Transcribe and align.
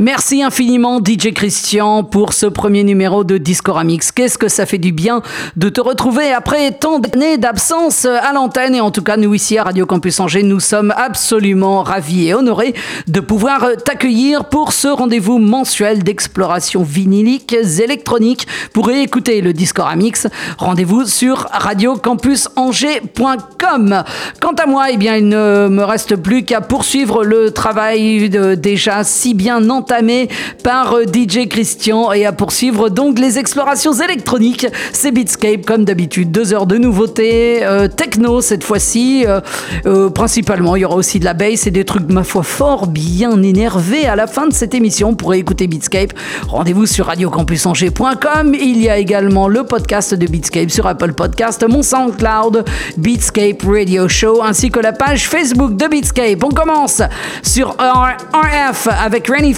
Merci 0.00 0.42
infiniment 0.42 0.98
DJ 0.98 1.32
Christian 1.34 2.02
pour 2.04 2.32
ce 2.32 2.46
premier 2.46 2.84
numéro 2.84 3.22
de 3.22 3.36
Discoramix. 3.36 4.12
Qu'est-ce 4.12 4.38
que 4.38 4.48
ça 4.48 4.64
fait 4.64 4.78
du 4.78 4.92
bien 4.92 5.20
de 5.56 5.68
te 5.68 5.82
retrouver 5.82 6.32
après 6.32 6.72
tant 6.72 7.00
d'années 7.00 7.36
d'absence 7.36 8.06
à 8.06 8.32
l'antenne 8.32 8.74
et 8.74 8.80
en 8.80 8.90
tout 8.90 9.02
cas 9.02 9.18
nous 9.18 9.34
ici 9.34 9.58
à 9.58 9.64
Radio 9.64 9.84
Campus 9.84 10.18
Angers 10.18 10.42
nous 10.42 10.58
sommes 10.58 10.94
absolument 10.96 11.82
ravis 11.82 12.28
et 12.28 12.34
honorés 12.34 12.72
de 13.08 13.20
pouvoir 13.20 13.66
t'accueillir 13.84 14.46
pour 14.46 14.72
ce 14.72 14.88
rendez-vous 14.88 15.36
mensuel 15.36 16.02
d'exploration 16.02 16.82
vinylique 16.82 17.52
électronique 17.52 18.46
pour 18.72 18.90
écouter 18.90 19.42
le 19.42 19.52
Discoramix. 19.52 20.28
Rendez-vous 20.56 21.04
sur 21.04 21.46
radiocampusangers.com. 21.52 24.04
Quant 24.40 24.54
à 24.54 24.64
moi, 24.64 24.90
eh 24.90 24.96
bien 24.96 25.16
il 25.16 25.28
ne 25.28 25.68
me 25.68 25.84
reste 25.84 26.16
plus 26.16 26.46
qu'à 26.46 26.62
poursuivre 26.62 27.22
le 27.22 27.50
travail 27.50 28.30
déjà 28.56 29.04
si 29.04 29.34
bien 29.34 29.60
par 30.62 30.94
euh, 30.94 31.04
DJ 31.04 31.48
Christian 31.48 32.12
et 32.12 32.24
à 32.24 32.32
poursuivre 32.32 32.90
donc 32.90 33.18
les 33.18 33.38
explorations 33.38 33.92
électroniques. 33.92 34.66
C'est 34.92 35.10
Beatscape 35.10 35.66
comme 35.66 35.84
d'habitude, 35.84 36.30
deux 36.30 36.52
heures 36.52 36.66
de 36.66 36.76
nouveautés, 36.76 37.64
euh, 37.64 37.88
techno 37.88 38.40
cette 38.40 38.62
fois-ci, 38.62 39.24
euh, 39.26 40.10
principalement. 40.10 40.76
Il 40.76 40.82
y 40.82 40.84
aura 40.84 40.94
aussi 40.94 41.18
de 41.18 41.24
la 41.24 41.34
bass 41.34 41.66
et 41.66 41.72
des 41.72 41.84
trucs, 41.84 42.08
ma 42.08 42.22
foi, 42.22 42.44
fort 42.44 42.86
bien 42.86 43.42
énervés 43.42 44.06
à 44.06 44.14
la 44.14 44.28
fin 44.28 44.46
de 44.46 44.52
cette 44.52 44.74
émission. 44.74 45.14
Pour 45.14 45.34
écouter 45.34 45.66
Beatscape, 45.66 46.12
rendez-vous 46.46 46.86
sur 46.86 47.06
radiocampusangers.com. 47.06 48.54
Il 48.54 48.80
y 48.80 48.88
a 48.88 48.96
également 48.96 49.48
le 49.48 49.64
podcast 49.64 50.14
de 50.14 50.26
Beatscape 50.26 50.70
sur 50.70 50.86
Apple 50.86 51.14
Podcast, 51.14 51.66
mon 51.68 51.82
SoundCloud, 51.82 52.64
Beatscape 52.96 53.62
Radio 53.66 54.06
Show, 54.06 54.40
ainsi 54.42 54.70
que 54.70 54.78
la 54.78 54.92
page 54.92 55.28
Facebook 55.28 55.74
de 55.76 55.88
Beatscape. 55.88 56.44
On 56.44 56.50
commence 56.50 57.02
sur 57.42 57.70
RF 57.70 58.86
avec 58.86 59.26
Rennie 59.26 59.54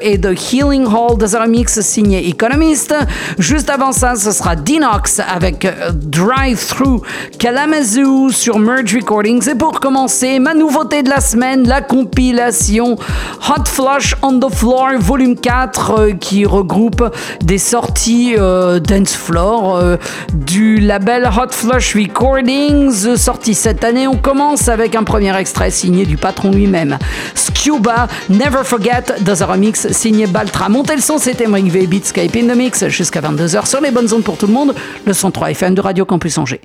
Et 0.00 0.20
The 0.20 0.52
Healing 0.52 0.86
Hall 0.86 1.18
dans 1.18 1.36
un 1.36 1.52
signé 1.66 2.28
Economist. 2.28 2.94
Juste 3.38 3.68
avant 3.70 3.90
ça, 3.90 4.14
ce 4.14 4.30
sera 4.30 4.54
Dinox 4.54 5.20
avec 5.20 5.64
euh, 5.64 5.90
Drive 5.92 6.64
Through 6.68 7.02
Kalamazoo 7.38 8.30
sur 8.30 8.58
Merge 8.60 8.94
Recordings. 8.94 9.48
Et 9.50 9.56
pour 9.56 9.80
commencer, 9.80 10.38
ma 10.38 10.54
nouveauté 10.54 11.02
de 11.02 11.10
la 11.10 11.20
semaine, 11.20 11.66
la 11.66 11.80
compilation 11.80 12.96
Hot 13.48 13.64
Flush 13.66 14.14
on 14.22 14.38
the 14.38 14.52
Floor 14.54 14.98
volume 15.00 15.36
4 15.36 15.90
euh, 15.98 16.12
qui 16.12 16.46
regroupe 16.46 17.04
des 17.42 17.58
sorties 17.58 18.36
euh, 18.38 18.78
dance 18.78 19.14
floor 19.14 19.82
du 20.32 20.78
label 20.78 21.28
Hot 21.36 21.50
Flush 21.50 21.96
Recordings 21.96 23.16
sorti 23.16 23.54
cette 23.54 23.82
année. 23.82 24.06
On 24.06 24.16
commence 24.16 24.68
avec 24.68 24.94
un 24.94 25.02
premier 25.02 25.36
extrait 25.36 25.70
signé 25.70 26.06
du 26.06 26.16
patron 26.16 26.52
lui-même, 26.52 26.98
Scuba 27.34 28.06
Never 28.28 28.62
Forget 28.62 29.04
dans 29.20 29.37
un 29.42 29.46
remix 29.46 29.90
signé 29.92 30.26
Baltra. 30.26 30.68
Montez 30.68 30.96
le 30.96 31.02
son, 31.02 31.18
c'était 31.18 31.46
Mike 31.46 31.70
V 31.70 31.86
Beatscape 31.86 32.36
in 32.36 32.46
the 32.46 32.56
Mix 32.56 32.88
jusqu'à 32.88 33.20
22h 33.20 33.66
sur 33.66 33.80
les 33.80 33.90
bonnes 33.90 34.12
ondes 34.12 34.24
pour 34.24 34.36
tout 34.36 34.46
le 34.46 34.52
monde, 34.52 34.74
le 35.06 35.12
103 35.12 35.50
FM 35.50 35.74
de 35.74 35.80
Radio 35.80 36.04
Campus 36.04 36.38
Angers. 36.38 36.60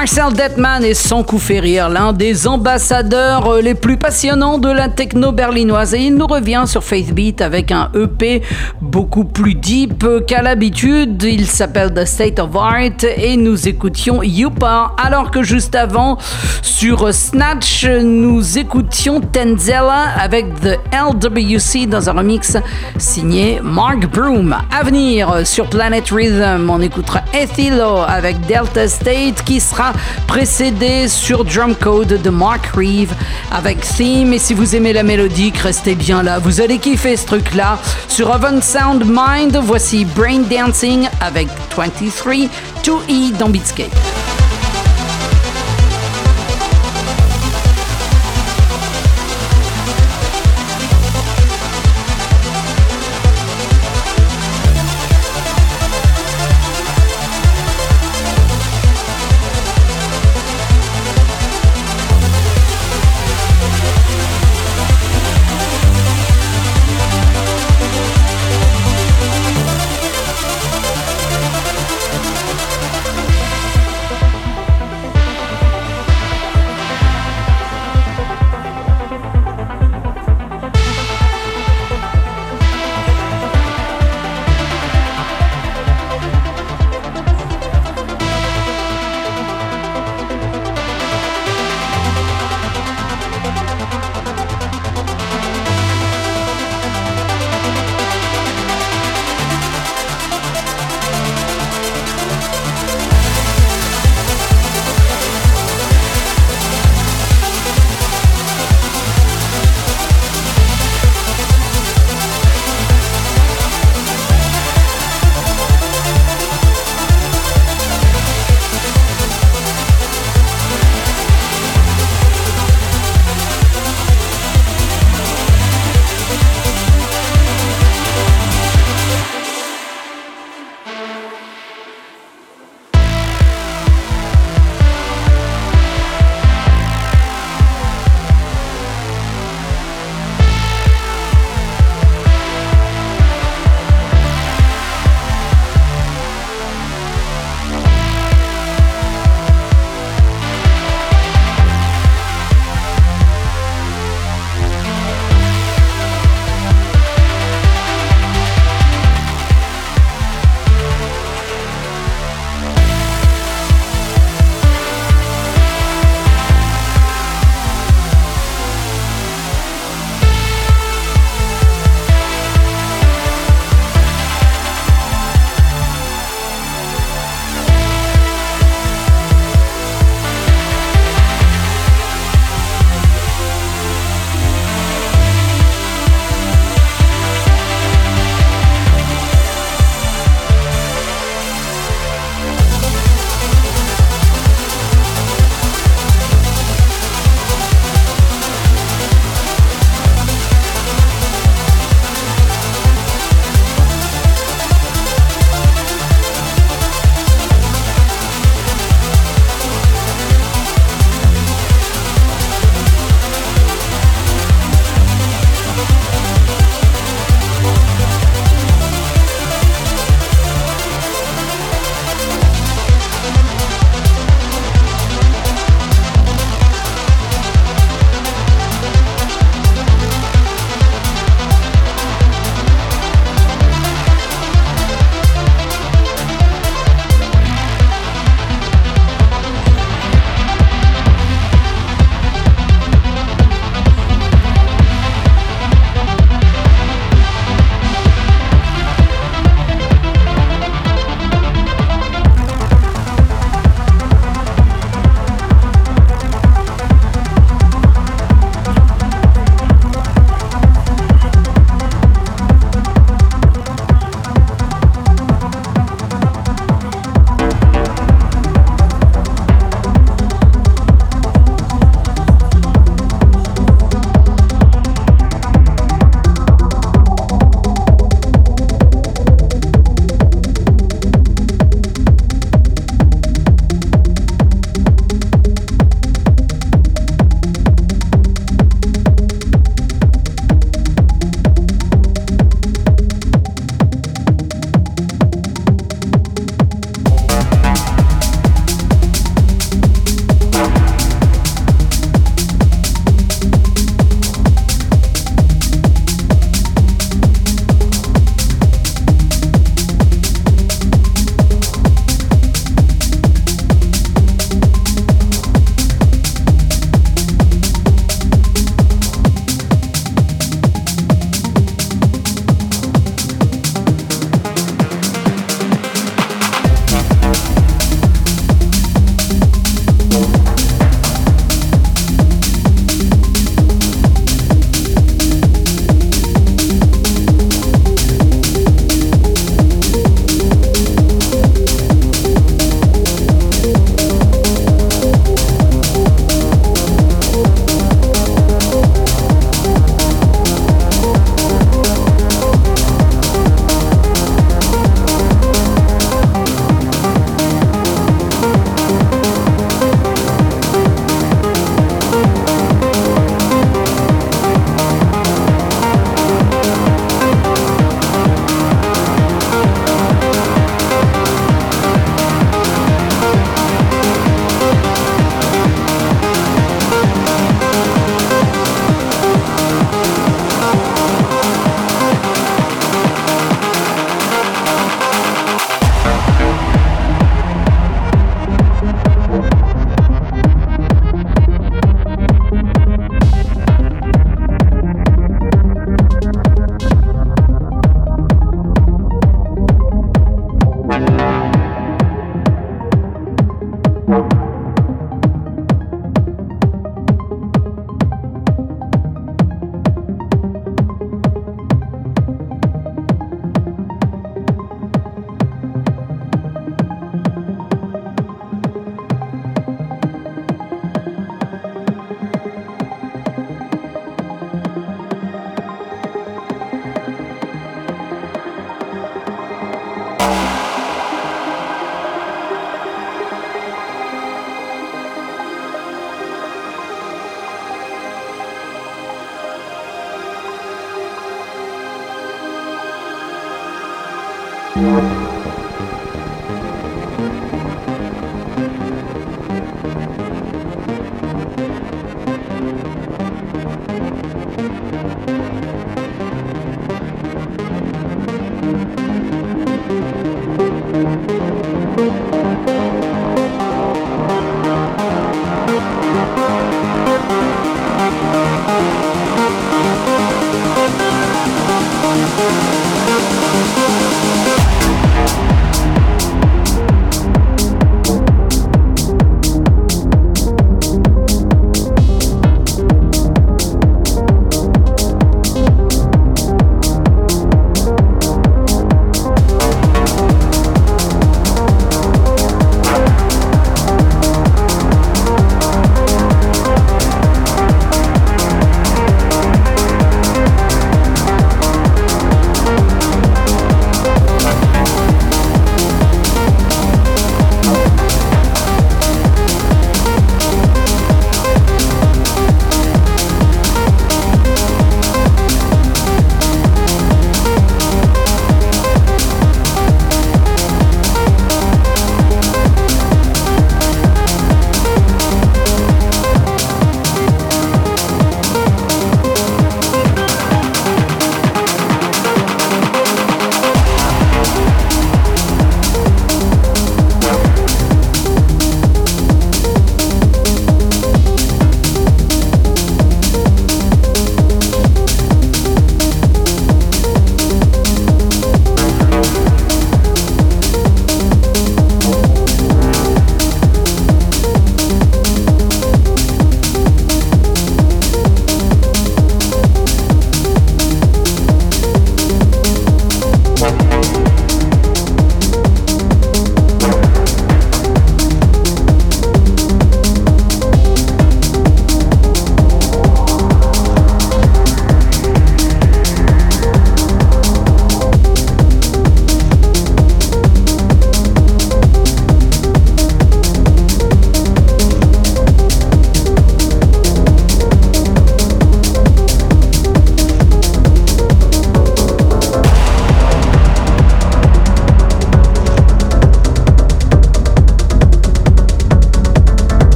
Marcel 0.00 0.32
Detman 0.32 0.84
est 0.84 0.94
sans 0.94 1.24
coup 1.24 1.40
férir, 1.40 1.88
l'un 1.88 2.12
des 2.12 2.46
ambassadeurs 2.46 3.48
euh, 3.48 3.60
les 3.60 3.74
plus 3.74 3.96
passionnants 3.96 4.58
de 4.58 4.70
la 4.70 4.88
techno 4.88 5.32
berlinoise. 5.32 5.92
Et 5.92 6.02
il 6.02 6.14
nous 6.14 6.28
revient 6.28 6.62
sur 6.66 6.84
Faithbeat 6.84 7.40
avec 7.40 7.72
un 7.72 7.90
EP 7.96 8.42
beaucoup 8.80 9.24
plus 9.24 9.56
deep 9.56 10.06
qu'à 10.24 10.40
l'habitude. 10.40 11.20
Il 11.24 11.46
s'appelle 11.46 11.92
The 11.92 12.04
State 12.04 12.38
of 12.38 12.54
Art 12.54 13.04
et 13.16 13.36
nous 13.36 13.66
écoutions 13.66 14.22
Yupa. 14.22 14.92
Alors 15.02 15.32
que 15.32 15.42
juste 15.42 15.74
avant, 15.74 16.16
sur 16.62 17.12
Snatch, 17.12 17.84
nous 17.84 18.56
écoutions 18.56 19.20
Tenzella 19.20 20.10
avec 20.16 20.46
The 20.60 20.78
LWC 20.92 21.88
dans 21.88 22.08
un 22.08 22.12
remix 22.12 22.56
signé 22.98 23.58
Mark 23.64 24.08
Broom. 24.12 24.54
À 24.70 24.84
venir 24.84 25.44
sur 25.44 25.68
Planet 25.68 26.08
Rhythm, 26.08 26.70
on 26.70 26.80
écoutera 26.80 27.17
Ethilo 27.32 27.98
avec 28.06 28.40
Delta 28.46 28.88
State 28.88 29.42
qui 29.44 29.60
sera 29.60 29.92
précédé 30.26 31.08
sur 31.08 31.44
Drum 31.44 31.74
Code 31.74 32.20
de 32.22 32.30
Mark 32.30 32.66
Reeve 32.74 33.12
avec 33.50 33.80
Theme. 33.80 34.32
Et 34.32 34.38
si 34.38 34.54
vous 34.54 34.74
aimez 34.74 34.92
la 34.92 35.02
mélodie, 35.02 35.52
restez 35.62 35.94
bien 35.94 36.22
là. 36.22 36.38
Vous 36.38 36.60
allez 36.60 36.78
kiffer 36.78 37.16
ce 37.16 37.26
truc-là. 37.26 37.78
Sur 38.08 38.30
Oven 38.30 38.62
Sound 38.62 39.04
Mind, 39.06 39.56
voici 39.62 40.04
Brain 40.04 40.42
Dancing 40.50 41.08
avec 41.20 41.48
23 41.76 41.86
2E 42.84 43.36
dans 43.38 43.48
Beatscape. 43.48 44.17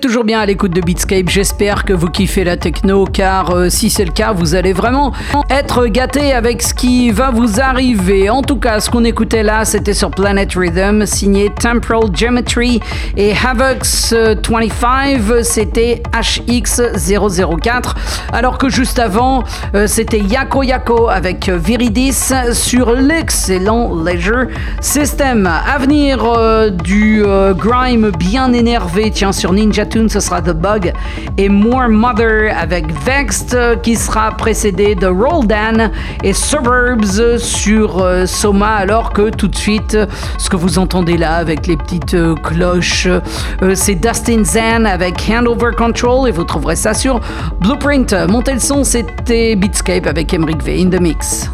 Toujours 0.00 0.24
bien 0.24 0.40
à 0.40 0.46
l'écoute 0.46 0.72
de 0.72 0.80
Beatscape, 0.80 1.28
j'espère 1.28 1.84
que 1.84 1.92
vous 1.92 2.08
kiffez 2.08 2.44
la 2.44 2.56
techno 2.56 3.04
car 3.04 3.50
euh, 3.50 3.68
si 3.68 3.90
c'est 3.90 4.04
le 4.04 4.12
cas, 4.12 4.32
vous 4.32 4.54
allez 4.54 4.72
vraiment 4.72 5.12
être 5.50 5.86
gâté 5.86 6.32
avec 6.32 6.62
ce 6.62 6.72
qui 6.72 7.10
va 7.10 7.30
vous 7.30 7.60
arriver. 7.60 8.30
En 8.30 8.42
tout 8.42 8.56
cas, 8.56 8.80
ce 8.80 8.90
qu'on 8.90 9.04
écoutait 9.04 9.42
là, 9.42 9.64
c'était 9.64 9.92
sur 9.92 10.10
Planet 10.10 10.50
Rhythm, 10.54 11.04
signé 11.04 11.50
Temporal 11.50 12.10
Geometry 12.14 12.80
et 13.16 13.32
Havox 13.32 14.14
25, 14.14 15.20
c'était 15.42 16.02
HX004. 16.12 17.94
Alors 18.32 18.58
que 18.58 18.68
juste 18.68 18.98
avant, 18.98 19.44
euh, 19.74 19.86
c'était 19.86 20.20
Yako 20.20 20.62
Yako 20.62 21.08
avec 21.08 21.48
Viridis 21.48 22.32
sur 22.52 22.92
l'excellent 22.92 23.94
Leisure 24.02 24.46
System. 24.80 25.46
Avenir 25.46 26.24
euh, 26.24 26.70
du 26.70 27.22
grime 27.56 28.10
bien 28.18 28.52
énervé, 28.52 29.10
tiens, 29.10 29.32
sur 29.32 29.52
Ninja 29.52 29.81
Ce 30.08 30.20
sera 30.20 30.40
The 30.40 30.52
Bug 30.52 30.92
et 31.36 31.48
More 31.48 31.88
Mother 31.88 32.54
avec 32.56 32.86
Vexed 33.04 33.80
qui 33.82 33.96
sera 33.96 34.30
précédé 34.30 34.94
de 34.94 35.08
Roldan 35.08 35.90
et 36.22 36.32
Suburbs 36.32 37.38
sur 37.38 37.98
euh, 37.98 38.26
Soma 38.26 38.74
alors 38.76 39.12
que 39.12 39.30
tout 39.30 39.48
de 39.48 39.56
suite 39.56 39.98
ce 40.38 40.48
que 40.48 40.56
vous 40.56 40.78
entendez 40.78 41.16
là 41.16 41.34
avec 41.34 41.66
les 41.66 41.76
petites 41.76 42.14
euh, 42.14 42.34
cloches 42.36 43.08
euh, 43.08 43.74
c'est 43.74 43.96
Dustin 43.96 44.44
Zan 44.44 44.84
avec 44.84 45.20
Handover 45.28 45.72
Control 45.76 46.28
et 46.28 46.32
vous 46.32 46.44
trouverez 46.44 46.76
ça 46.76 46.94
sur 46.94 47.20
Blueprint. 47.60 48.14
Montez 48.28 48.54
le 48.54 48.60
son, 48.60 48.84
c'était 48.84 49.56
Beatscape 49.56 50.06
avec 50.06 50.32
Emric 50.32 50.62
V 50.62 50.80
in 50.80 50.90
the 50.90 51.00
mix. 51.00 51.50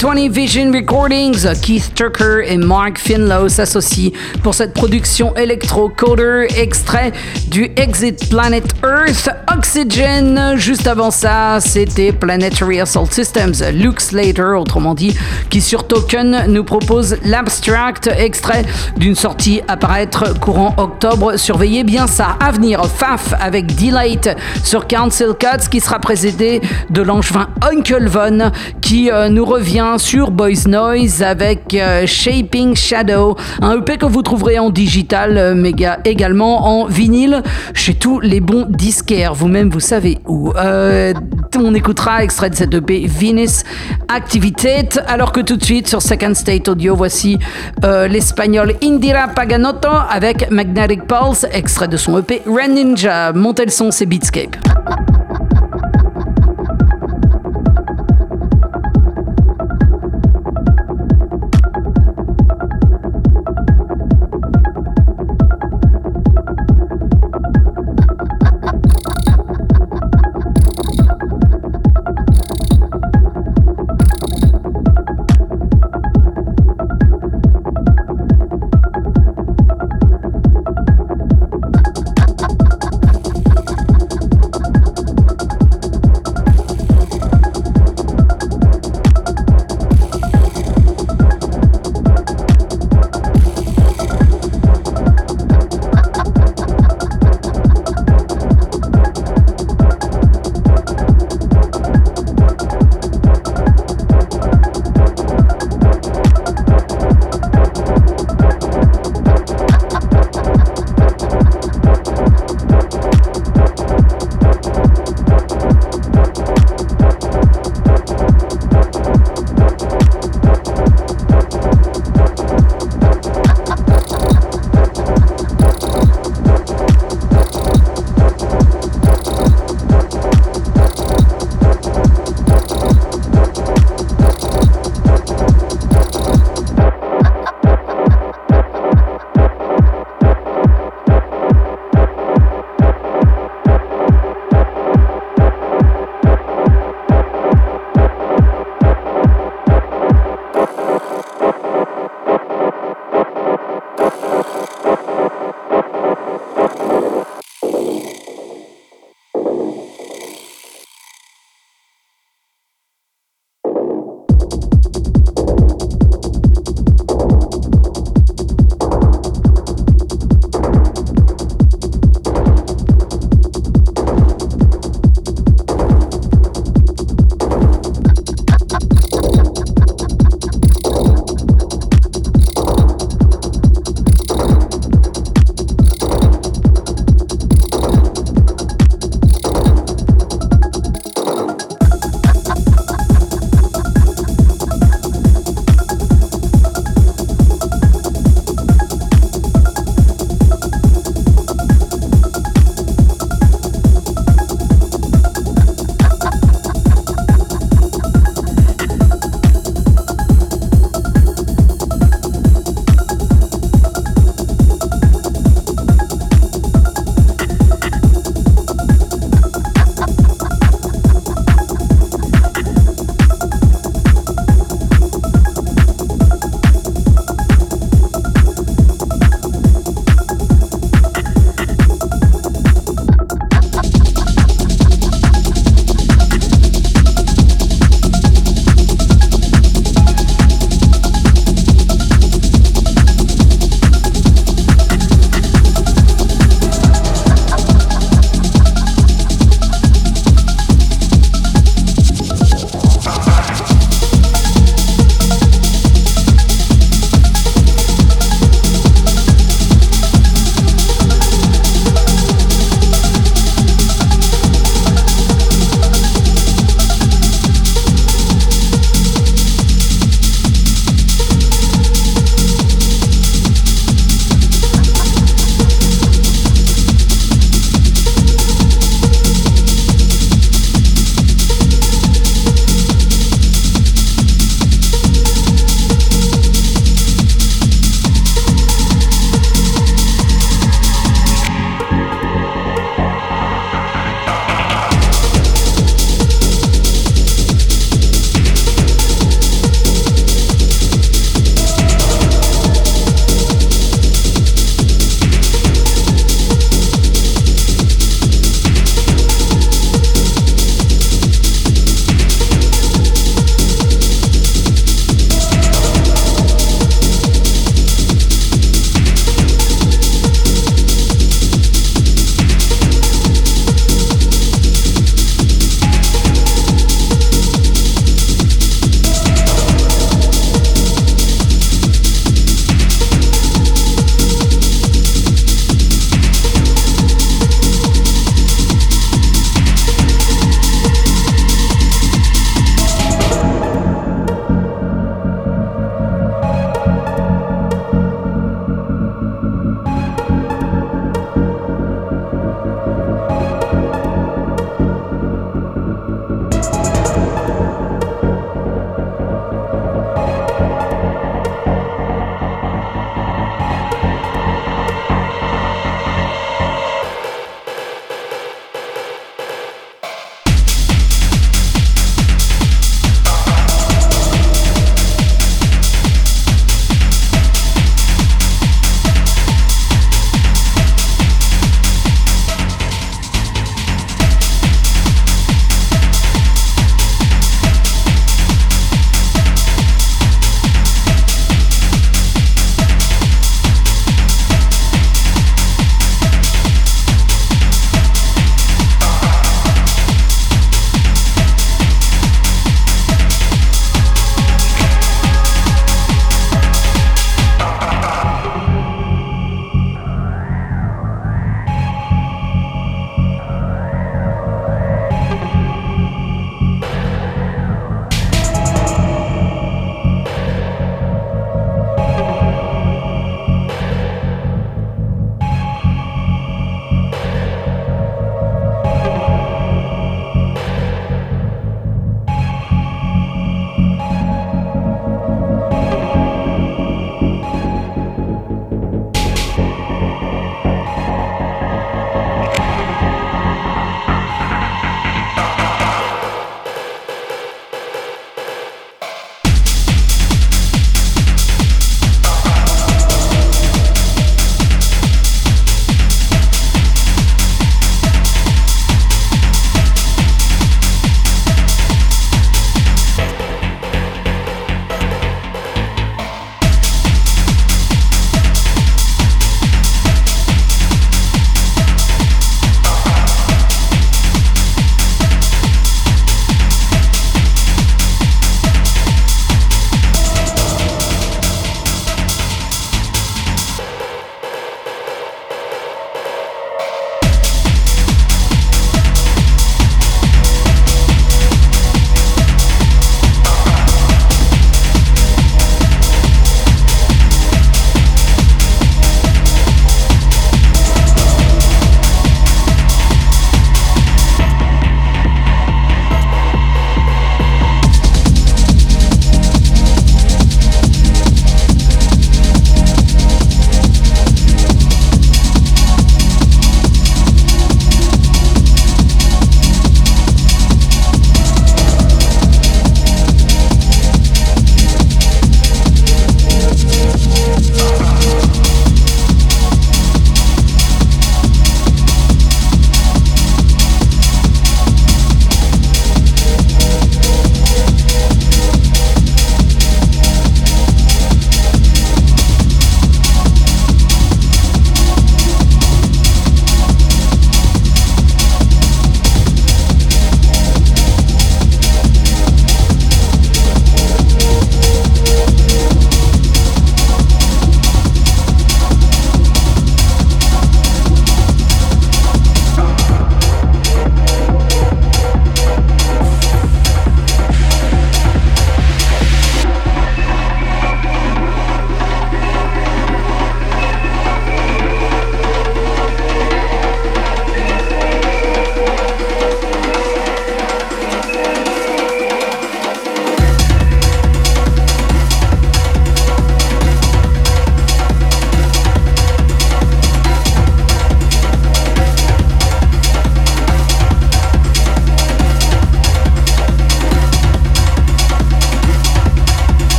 2020 0.00 0.30
Vision 0.32 0.72
Recordings, 0.72 1.46
Keith 1.60 1.94
Tucker 1.94 2.40
et 2.46 2.56
Mark 2.56 2.98
Finlow 2.98 3.50
s'associent 3.50 4.12
pour 4.42 4.54
cette 4.54 4.72
production 4.72 5.36
électro-coder 5.36 6.46
extrait 6.56 7.12
du 7.48 7.70
Exit 7.76 8.30
Planet 8.30 8.64
Earth 8.82 9.28
Oxygen. 9.54 10.54
Juste 10.56 10.86
avant 10.86 11.10
ça, 11.10 11.58
c'était 11.60 12.12
Planetary 12.12 12.80
Assault 12.80 13.10
Systems, 13.10 13.52
Luke 13.74 14.00
Slater, 14.00 14.58
autrement 14.58 14.94
dit, 14.94 15.14
qui 15.50 15.60
sur 15.60 15.86
Token 15.86 16.46
nous 16.48 16.64
propose 16.64 17.18
l'Abstract, 17.26 18.06
extrait 18.16 18.64
d'une 18.96 19.14
sortie 19.14 19.60
à 19.68 19.76
paraître 19.76 20.38
courant 20.40 20.74
octobre. 20.78 21.36
Surveillez 21.36 21.84
bien 21.84 22.06
ça. 22.06 22.38
À 22.40 22.52
venir, 22.52 22.82
FAF 22.86 23.34
avec 23.38 23.76
Delight 23.76 24.30
sur 24.64 24.86
Council 24.86 25.34
Cuts, 25.38 25.68
qui 25.70 25.80
sera 25.80 25.98
précédé 25.98 26.62
de 26.88 27.02
l'angevin 27.02 27.48
Uncle 27.60 28.08
Von, 28.08 28.50
qui 28.80 29.10
euh, 29.10 29.28
nous 29.28 29.44
revient 29.44 29.89
sur 29.98 30.30
Boys 30.30 30.68
Noise 30.68 31.22
avec 31.22 31.74
euh, 31.74 32.06
Shaping 32.06 32.74
Shadow, 32.76 33.36
un 33.60 33.78
EP 33.78 33.96
que 33.98 34.06
vous 34.06 34.22
trouverez 34.22 34.58
en 34.58 34.70
digital, 34.70 35.36
euh, 35.38 35.54
mais 35.54 35.72
également 36.04 36.66
en 36.66 36.86
vinyle 36.86 37.42
chez 37.74 37.94
tous 37.94 38.20
les 38.20 38.40
bons 38.40 38.66
disquaires. 38.68 39.34
Vous-même, 39.34 39.70
vous 39.70 39.80
savez 39.80 40.18
où. 40.26 40.52
Euh, 40.56 41.12
on 41.62 41.74
écoutera 41.74 42.22
extrait 42.22 42.48
de 42.48 42.54
cette 42.54 42.72
EP 42.72 43.06
Venus 43.06 43.64
Activitate, 44.08 45.00
alors 45.06 45.32
que 45.32 45.40
tout 45.40 45.56
de 45.56 45.64
suite 45.64 45.88
sur 45.88 46.00
Second 46.00 46.34
State 46.34 46.68
Audio, 46.68 46.96
voici 46.96 47.38
l'espagnol 47.82 48.74
Indira 48.82 49.28
Paganotto 49.28 49.88
avec 50.08 50.50
Magnetic 50.50 51.06
Pulse, 51.06 51.44
extrait 51.52 51.88
de 51.88 51.98
son 51.98 52.18
EP 52.18 52.40
Ren 52.46 52.68
Ninja. 52.68 53.32
Montez 53.34 53.66
le 53.66 53.70
son, 53.70 53.90
c'est 53.90 54.06
Beatscape. 54.06 54.56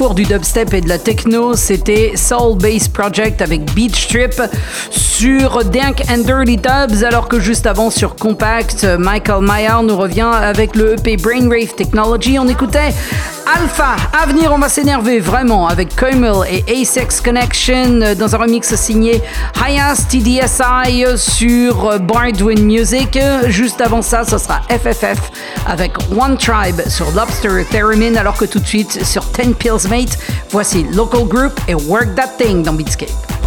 Carrefour 0.00 0.14
du 0.14 0.22
dubstep 0.22 0.72
et 0.72 0.80
de 0.80 0.88
la 0.88 0.98
techno, 0.98 1.52
c'était 1.54 2.12
Soul 2.14 2.56
Bass 2.56 2.88
Project 2.88 3.42
avec 3.42 3.70
Beach 3.74 4.08
Trip 4.08 4.32
sur 4.88 5.62
Dank 5.64 6.02
and 6.10 6.22
Dirty 6.24 6.56
Dubs, 6.56 7.04
alors 7.04 7.28
que 7.28 7.38
juste 7.38 7.66
avant 7.66 7.90
sur 7.90 8.16
Compact, 8.16 8.86
Michael 8.98 9.42
Mayer 9.42 9.82
nous 9.82 9.98
revient 9.98 10.30
avec 10.32 10.74
le 10.74 10.94
EP 10.94 11.18
Brainwave 11.18 11.74
Technology. 11.74 12.38
On 12.38 12.48
écoutait 12.48 12.94
Alpha. 13.56 13.96
À 14.12 14.26
venir, 14.26 14.52
on 14.52 14.58
va 14.58 14.68
s'énerver 14.68 15.18
vraiment 15.18 15.66
avec 15.66 15.96
Koimel 15.96 16.46
et 16.48 16.82
Asex 16.82 17.20
Connection 17.20 18.00
euh, 18.02 18.14
dans 18.14 18.34
un 18.34 18.38
remix 18.38 18.74
signé 18.76 19.20
Hayas 19.64 20.06
TDSI 20.08 21.04
sur 21.18 21.98
Bardwin 22.00 22.62
Music. 22.64 23.16
Euh, 23.16 23.48
Juste 23.48 23.80
avant 23.80 24.02
ça, 24.02 24.24
ce 24.24 24.38
sera 24.38 24.60
FFF 24.68 25.32
avec 25.66 25.92
One 26.16 26.36
Tribe 26.36 26.80
sur 26.86 27.10
Lobster 27.10 27.64
Theremin, 27.70 28.14
alors 28.16 28.36
que 28.36 28.44
tout 28.44 28.60
de 28.60 28.66
suite 28.66 29.04
sur 29.04 29.24
10 29.24 29.54
Pills 29.54 29.88
Mate, 29.88 30.18
voici 30.50 30.84
Local 30.94 31.24
Group 31.24 31.58
et 31.66 31.74
Work 31.74 32.14
That 32.14 32.36
Thing 32.38 32.62
dans 32.62 32.74
Beatscape. 32.74 33.39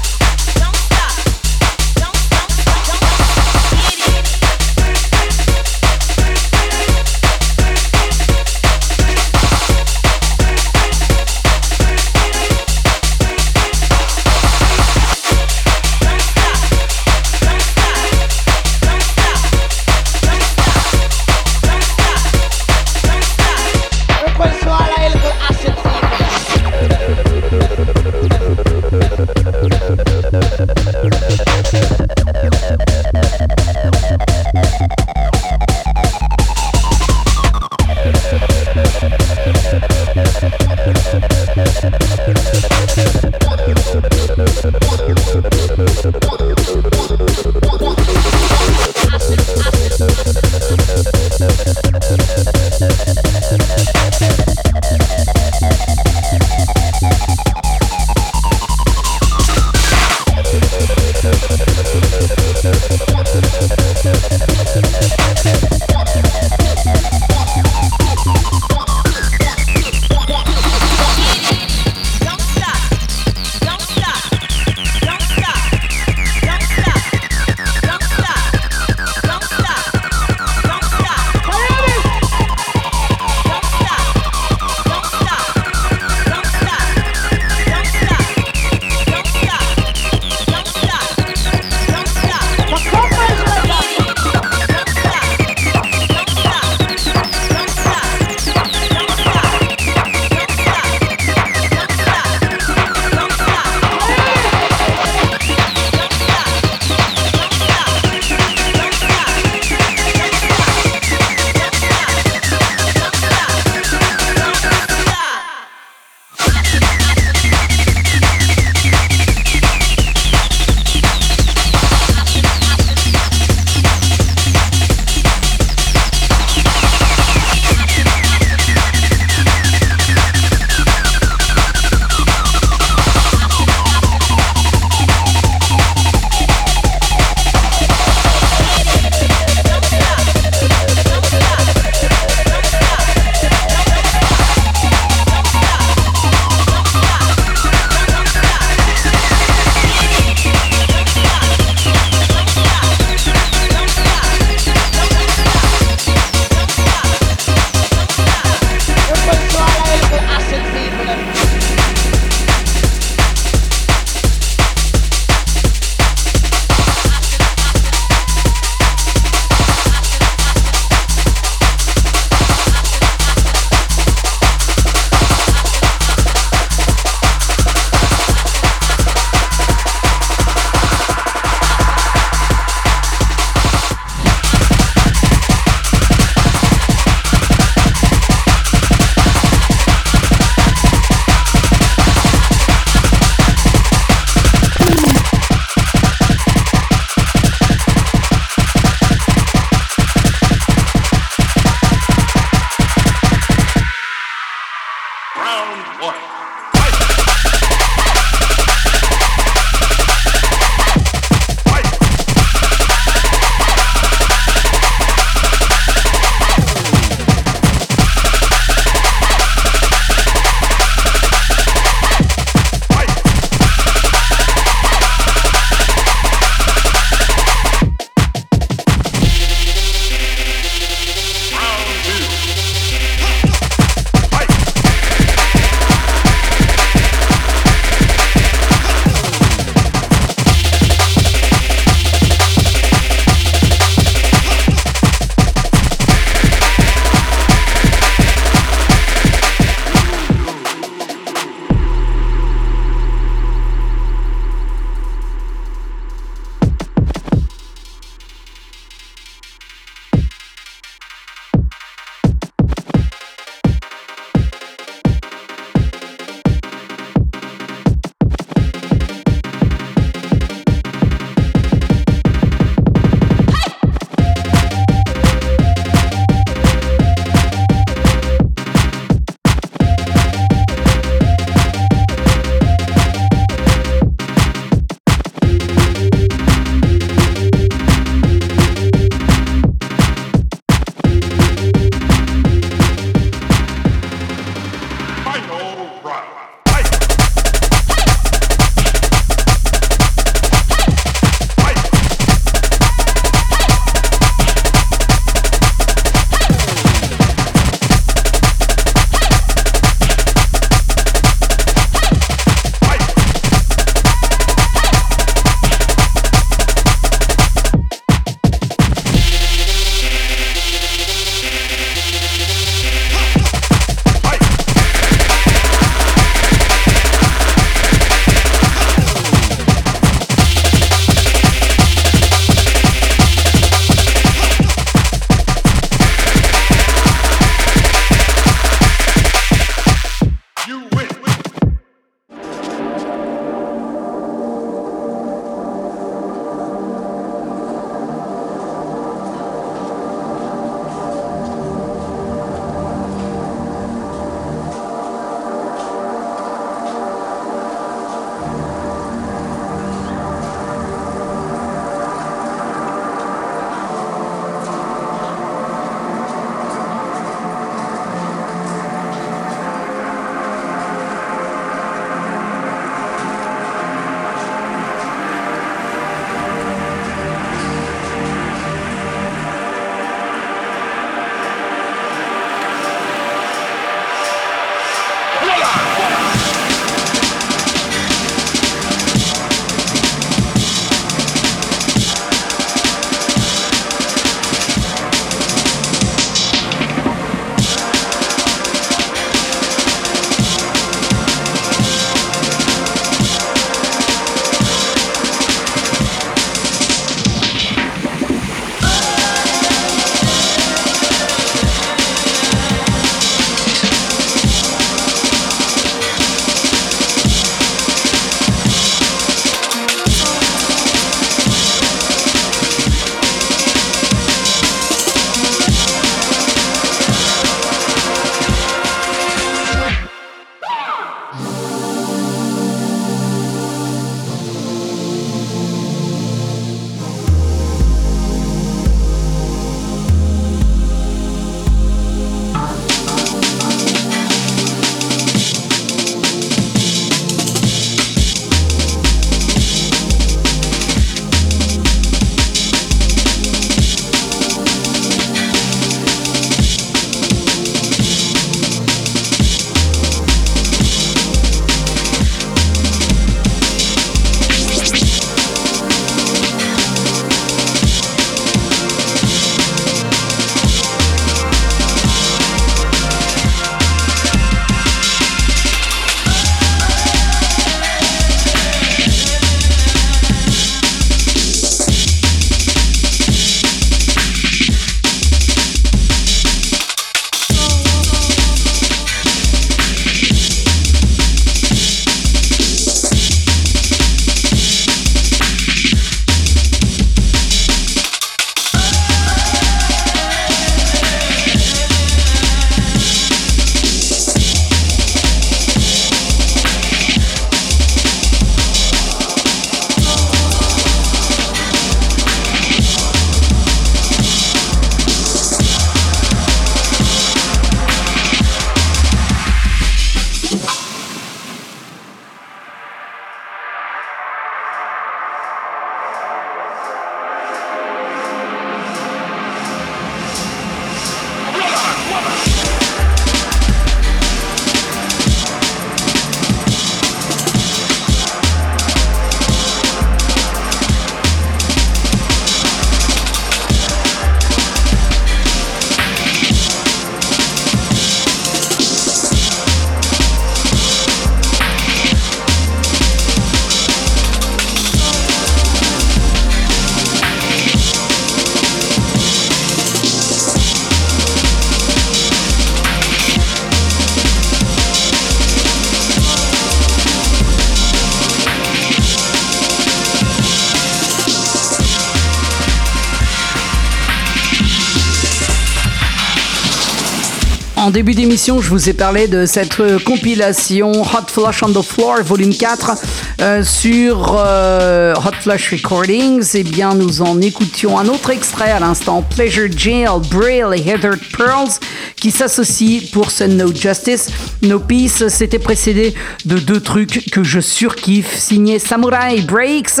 Début 577.92 578.14
d'émission, 578.14 578.60
je 578.60 578.70
vous 578.70 578.88
ai 578.88 578.94
parlé 578.94 579.28
de 579.28 579.44
cette 579.44 579.78
euh, 579.80 579.98
compilation 579.98 580.92
Hot 581.02 581.28
Flush 581.28 581.62
on 581.62 581.72
the 581.72 581.84
Floor, 581.84 582.22
volume 582.24 582.54
4, 582.54 582.92
euh, 583.40 583.62
sur 583.62 584.34
euh, 584.38 585.14
Hot 585.14 585.36
Flush 585.42 585.72
Recordings. 585.72 586.42
Eh 586.54 586.62
bien, 586.62 586.94
nous 586.94 587.20
en 587.20 587.38
écoutions 587.42 587.98
un 587.98 588.08
autre 588.08 588.30
extrait 588.30 588.70
à 588.70 588.80
l'instant, 588.80 589.22
Pleasure 589.22 589.68
Jail, 589.76 590.08
Braille 590.30 590.80
et 590.80 590.88
Heather 590.88 591.16
Pearls, 591.36 591.72
qui 592.16 592.30
s'associent 592.30 593.02
pour 593.12 593.30
ce 593.30 593.44
No 593.44 593.72
Justice, 593.74 594.28
No 594.62 594.78
Peace. 594.78 595.28
C'était 595.28 595.58
précédé 595.58 596.14
de 596.44 596.58
deux 596.58 596.80
trucs 596.80 597.30
que 597.30 597.42
je 597.42 597.60
surkiffe, 597.60 598.36
signé 598.36 598.78
Samurai 598.78 599.40
Breaks, 599.42 600.00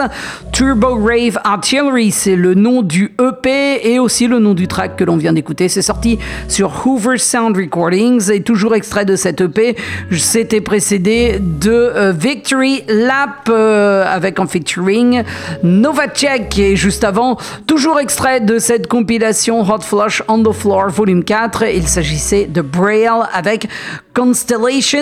Turbo 0.52 0.94
Rave 0.94 1.38
Artillery, 1.42 2.10
c'est 2.10 2.36
le 2.36 2.54
nom 2.54 2.82
du 2.82 3.14
EP 3.20 3.90
et 3.90 3.98
aussi 3.98 4.28
le 4.28 4.38
nom 4.38 4.54
du 4.54 4.68
track 4.68 4.96
que 4.96 5.04
l'on 5.04 5.16
vient 5.16 5.32
d'écouter. 5.32 5.68
C'est 5.68 5.82
sorti 5.82 6.18
sur 6.46 6.86
Hoover 6.86 7.18
Sound 7.18 7.56
Recordings 7.56 8.30
et 8.30 8.42
toujours 8.42 8.74
extrait 8.74 9.04
de 9.04 9.16
cette 9.16 9.40
EP. 9.40 9.76
C'était 10.12 10.60
précédé 10.60 11.38
de 11.40 11.70
euh, 11.72 12.12
Victory 12.12 12.84
Lap 12.86 13.48
euh, 13.48 14.04
avec 14.06 14.38
en 14.38 14.46
featuring 14.46 15.24
Novacek 15.62 16.58
et 16.58 16.76
juste 16.76 17.04
avant, 17.04 17.36
toujours 17.66 17.98
extrait 17.98 18.40
de 18.40 18.58
cette 18.58 18.86
compilation 18.86 19.62
Hot 19.62 19.80
Flush 19.80 20.22
on 20.28 20.42
the 20.42 20.52
Floor 20.52 20.88
volume 20.90 21.24
4. 21.24 21.64
Il 21.74 21.88
s'agissait 21.88 22.46
de 22.46 22.60
Braille 22.60 23.02
avec 23.32 23.68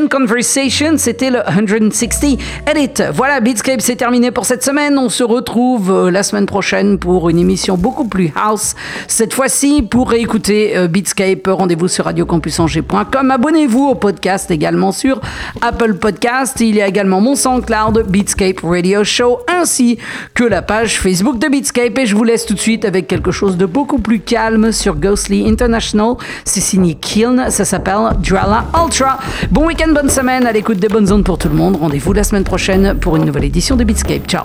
Conversation, 0.08 0.96
c'était 0.96 1.30
le 1.30 1.40
160 1.40 2.38
Edit. 2.70 3.02
Voilà, 3.12 3.40
Beatscape, 3.40 3.80
c'est 3.80 3.96
terminé 3.96 4.30
pour 4.30 4.46
cette 4.46 4.62
semaine. 4.62 4.96
On 4.98 5.08
se 5.08 5.24
retrouve 5.24 5.90
euh, 5.90 6.10
la 6.10 6.22
semaine 6.22 6.46
prochaine 6.46 6.98
pour 6.98 7.28
une 7.28 7.38
émission 7.38 7.76
beaucoup 7.76 8.06
plus 8.06 8.32
house. 8.36 8.74
Cette 9.08 9.34
fois-ci, 9.34 9.82
pour 9.82 10.10
réécouter 10.10 10.76
euh, 10.76 10.86
Beatscape, 10.86 11.48
rendez-vous 11.48 11.88
sur 11.88 12.04
radiocampusangers.com. 12.04 13.30
Abonnez-vous 13.30 13.88
au 13.88 13.94
podcast 13.96 14.50
également 14.50 14.92
sur 14.92 15.20
Apple 15.62 15.94
Podcast. 15.94 16.60
Il 16.60 16.76
y 16.76 16.82
a 16.82 16.86
également 16.86 17.20
mon 17.20 17.34
SoundCloud, 17.34 18.06
Beatscape 18.08 18.60
Radio 18.62 19.02
Show, 19.02 19.40
ainsi 19.48 19.98
que 20.34 20.44
la 20.44 20.62
page 20.62 21.00
Facebook 21.00 21.38
de 21.38 21.48
Beatscape. 21.48 21.98
Et 21.98 22.06
je 22.06 22.14
vous 22.14 22.24
laisse 22.24 22.46
tout 22.46 22.54
de 22.54 22.60
suite 22.60 22.84
avec 22.84 23.08
quelque 23.08 23.32
chose 23.32 23.56
de 23.56 23.66
beaucoup 23.66 23.98
plus 23.98 24.20
calme 24.20 24.70
sur 24.70 24.94
Ghostly 24.94 25.48
International. 25.48 26.14
C'est 26.44 26.60
signé 26.60 26.94
Kiln, 26.94 27.46
ça 27.50 27.64
s'appelle 27.64 28.10
Drala 28.22 28.64
Ultra. 28.80 29.18
Bon 29.50 29.66
week-end, 29.66 29.92
bonne 29.92 30.10
semaine, 30.10 30.46
à 30.46 30.52
l'écoute 30.52 30.78
des 30.78 30.88
bonnes 30.88 31.10
ondes 31.10 31.24
pour 31.24 31.38
tout 31.38 31.48
le 31.48 31.54
monde. 31.54 31.76
Rendez-vous 31.76 32.12
la 32.12 32.24
semaine 32.24 32.44
prochaine 32.44 32.98
pour 32.98 33.16
une 33.16 33.24
nouvelle 33.24 33.44
édition 33.44 33.76
de 33.76 33.84
Beatscape. 33.84 34.26
Ciao 34.26 34.44